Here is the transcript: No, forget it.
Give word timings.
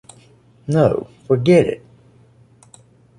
No, 0.65 1.07
forget 1.27 1.67
it. 1.67 1.83